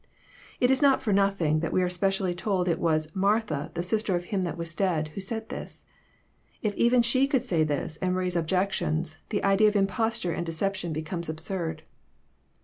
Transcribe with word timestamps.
It 0.59 0.71
is 0.71 0.81
not 0.81 0.99
for 0.99 1.13
nothing 1.13 1.59
that 1.59 1.71
we 1.71 1.83
are 1.83 1.87
specially 1.87 2.33
told 2.33 2.67
it 2.67 2.79
was" 2.79 3.15
Mar 3.15 3.39
tha, 3.39 3.69
the 3.75 3.83
sister 3.83 4.15
of 4.15 4.23
him 4.33 4.41
that 4.41 4.57
was 4.57 4.73
dead," 4.73 5.09
who 5.09 5.21
said 5.21 5.49
this. 5.49 5.83
If 6.63 6.73
even 6.73 7.03
she 7.03 7.27
could 7.27 7.45
say 7.45 7.63
this, 7.63 7.97
and 7.97 8.15
raise 8.15 8.35
objections, 8.35 9.17
the 9.29 9.43
idea 9.43 9.67
of 9.67 9.75
Imposture 9.75 10.31
and 10.33 10.43
deception 10.43 10.91
becomes 10.91 11.29
absurd. 11.29 11.83